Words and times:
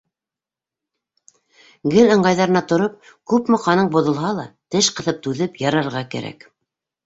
Гел 1.97 2.15
ыңғайҙарына 2.15 2.65
тороп, 2.73 2.97
күпме 3.35 3.61
ҡаның 3.69 3.93
боҙолһа 3.99 4.35
ла, 4.41 4.49
теш 4.77 4.93
ҡыҫып 4.99 5.23
түҙеп, 5.29 5.65
ярарға 5.69 6.07
кәрәк. 6.17 6.53